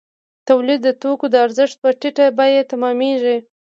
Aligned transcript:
تولید 0.47 0.79
د 0.83 0.89
توکو 1.01 1.25
د 1.31 1.35
ارزښت 1.45 1.75
په 1.83 1.89
ټیټه 1.99 2.25
بیه 2.37 2.61
تمامېږي 2.71 3.37